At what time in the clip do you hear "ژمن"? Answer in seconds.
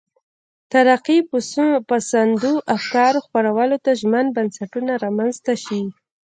3.99-4.25